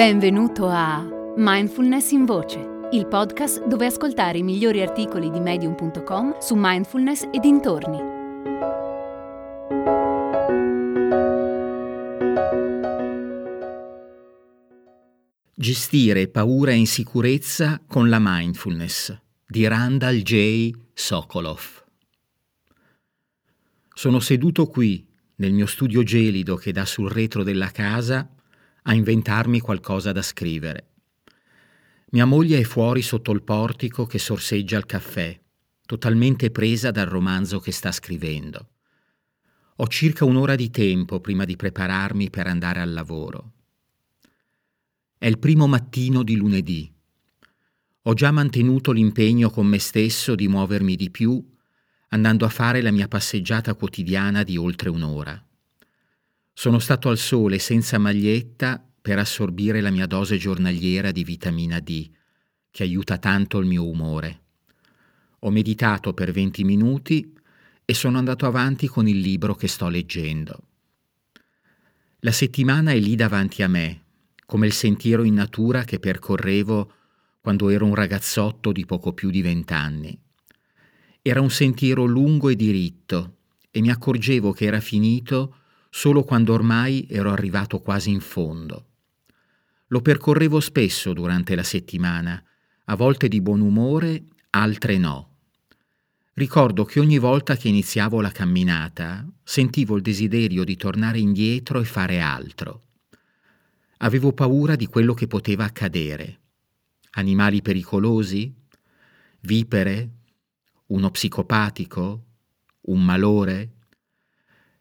[0.00, 6.54] Benvenuto a Mindfulness in Voce, il podcast dove ascoltare i migliori articoli di medium.com su
[6.56, 7.98] mindfulness e dintorni.
[15.54, 19.14] Gestire paura e insicurezza con la mindfulness
[19.46, 20.70] di Randall J.
[20.94, 21.84] Sokolov.
[23.92, 28.26] Sono seduto qui, nel mio studio gelido che dà sul retro della casa,
[28.82, 30.88] a inventarmi qualcosa da scrivere.
[32.12, 35.38] Mia moglie è fuori sotto il portico che sorseggia il caffè,
[35.86, 38.68] totalmente presa dal romanzo che sta scrivendo.
[39.76, 43.52] Ho circa un'ora di tempo prima di prepararmi per andare al lavoro.
[45.16, 46.92] È il primo mattino di lunedì.
[48.02, 51.42] Ho già mantenuto l'impegno con me stesso di muovermi di più,
[52.08, 55.44] andando a fare la mia passeggiata quotidiana di oltre un'ora.
[56.60, 62.10] Sono stato al sole senza maglietta per assorbire la mia dose giornaliera di vitamina D,
[62.70, 64.42] che aiuta tanto il mio umore.
[65.38, 67.32] Ho meditato per 20 minuti
[67.82, 70.64] e sono andato avanti con il libro che sto leggendo.
[72.18, 74.02] La settimana è lì davanti a me,
[74.44, 76.92] come il sentiero in natura che percorrevo
[77.40, 80.14] quando ero un ragazzotto di poco più di vent'anni.
[81.22, 83.36] Era un sentiero lungo e diritto
[83.70, 85.54] e mi accorgevo che era finito
[85.90, 88.86] solo quando ormai ero arrivato quasi in fondo.
[89.88, 92.42] Lo percorrevo spesso durante la settimana,
[92.84, 95.30] a volte di buon umore, altre no.
[96.34, 101.84] Ricordo che ogni volta che iniziavo la camminata sentivo il desiderio di tornare indietro e
[101.84, 102.84] fare altro.
[103.98, 106.38] Avevo paura di quello che poteva accadere.
[107.10, 108.54] Animali pericolosi?
[109.40, 110.10] Vipere?
[110.86, 112.24] Uno psicopatico?
[112.82, 113.72] Un malore?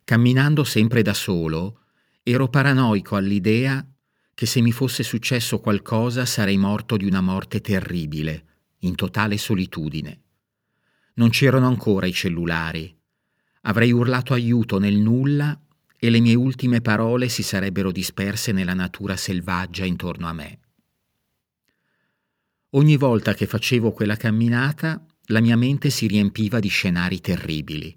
[0.09, 1.81] Camminando sempre da solo,
[2.23, 3.87] ero paranoico all'idea
[4.33, 8.45] che se mi fosse successo qualcosa sarei morto di una morte terribile,
[8.79, 10.21] in totale solitudine.
[11.13, 12.91] Non c'erano ancora i cellulari.
[13.61, 15.61] Avrei urlato aiuto nel nulla
[15.95, 20.59] e le mie ultime parole si sarebbero disperse nella natura selvaggia intorno a me.
[22.71, 27.95] Ogni volta che facevo quella camminata, la mia mente si riempiva di scenari terribili.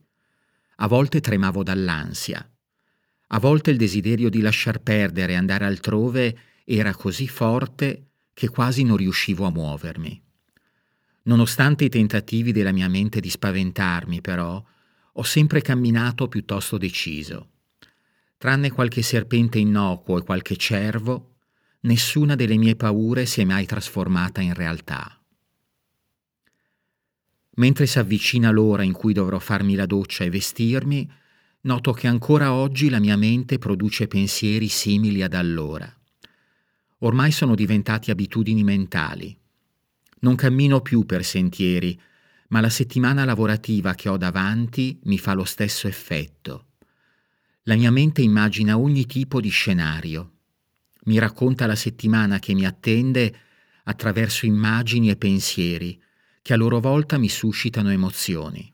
[0.82, 2.44] A volte tremavo dall'ansia.
[3.28, 8.82] A volte il desiderio di lasciar perdere e andare altrove era così forte che quasi
[8.82, 10.20] non riuscivo a muovermi.
[11.22, 14.60] Nonostante i tentativi della mia mente di spaventarmi, però,
[15.12, 17.50] ho sempre camminato piuttosto deciso.
[18.36, 21.36] Tranne qualche serpente innocuo e qualche cervo,
[21.82, 25.21] nessuna delle mie paure si è mai trasformata in realtà.
[27.56, 31.10] Mentre si avvicina l'ora in cui dovrò farmi la doccia e vestirmi,
[31.62, 35.92] noto che ancora oggi la mia mente produce pensieri simili ad allora.
[36.98, 39.36] Ormai sono diventati abitudini mentali.
[40.20, 42.00] Non cammino più per sentieri,
[42.48, 46.66] ma la settimana lavorativa che ho davanti mi fa lo stesso effetto.
[47.64, 50.30] La mia mente immagina ogni tipo di scenario.
[51.04, 53.34] Mi racconta la settimana che mi attende
[53.84, 56.00] attraverso immagini e pensieri,
[56.42, 58.70] che a loro volta mi suscitano emozioni.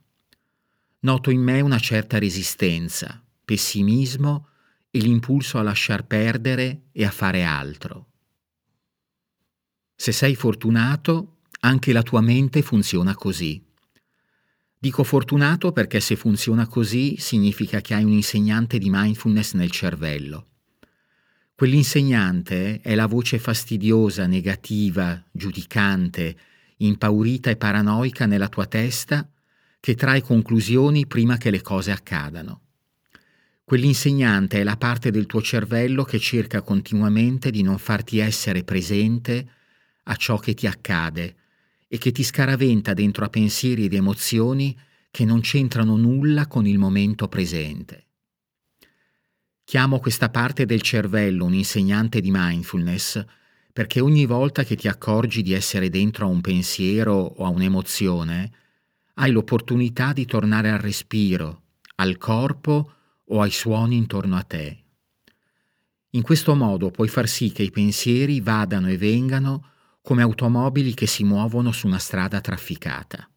[1.00, 4.48] Noto in me una certa resistenza, pessimismo
[4.90, 8.06] e l'impulso a lasciar perdere e a fare altro.
[9.94, 13.62] Se sei fortunato, anche la tua mente funziona così.
[14.80, 20.46] Dico fortunato perché se funziona così significa che hai un insegnante di mindfulness nel cervello.
[21.54, 26.38] Quell'insegnante è la voce fastidiosa, negativa, giudicante,
[26.78, 29.28] impaurita e paranoica nella tua testa
[29.80, 32.62] che trae conclusioni prima che le cose accadano.
[33.64, 39.46] Quell'insegnante è la parte del tuo cervello che cerca continuamente di non farti essere presente
[40.04, 41.36] a ciò che ti accade
[41.86, 44.76] e che ti scaraventa dentro a pensieri ed emozioni
[45.10, 48.06] che non c'entrano nulla con il momento presente.
[49.64, 53.22] Chiamo questa parte del cervello un insegnante di mindfulness
[53.78, 58.50] perché ogni volta che ti accorgi di essere dentro a un pensiero o a un'emozione,
[59.14, 61.62] hai l'opportunità di tornare al respiro,
[61.94, 62.92] al corpo
[63.24, 64.82] o ai suoni intorno a te.
[66.10, 69.66] In questo modo puoi far sì che i pensieri vadano e vengano
[70.02, 73.30] come automobili che si muovono su una strada trafficata.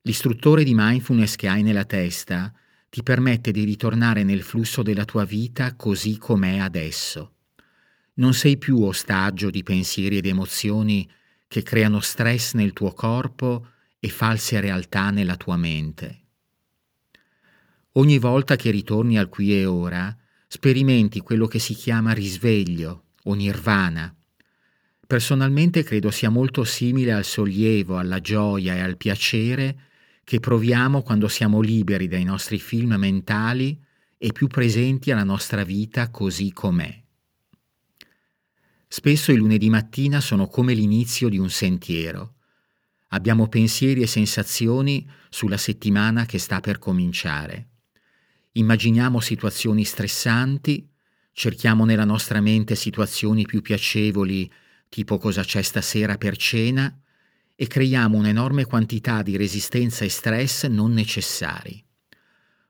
[0.00, 2.50] L'istruttore di mindfulness che hai nella testa
[2.88, 7.32] ti permette di ritornare nel flusso della tua vita così com'è adesso
[8.18, 11.08] non sei più ostaggio di pensieri ed emozioni
[11.46, 13.66] che creano stress nel tuo corpo
[13.98, 16.22] e false realtà nella tua mente.
[17.92, 20.16] Ogni volta che ritorni al qui e ora,
[20.46, 24.14] sperimenti quello che si chiama risveglio o nirvana.
[25.06, 29.80] Personalmente credo sia molto simile al sollievo, alla gioia e al piacere
[30.22, 33.82] che proviamo quando siamo liberi dai nostri film mentali
[34.18, 37.06] e più presenti alla nostra vita così com'è.
[38.90, 42.36] Spesso i lunedì mattina sono come l'inizio di un sentiero.
[43.08, 47.68] Abbiamo pensieri e sensazioni sulla settimana che sta per cominciare.
[48.52, 50.88] Immaginiamo situazioni stressanti,
[51.32, 54.50] cerchiamo nella nostra mente situazioni più piacevoli,
[54.88, 56.98] tipo cosa c'è stasera per cena,
[57.54, 61.84] e creiamo un'enorme quantità di resistenza e stress non necessari.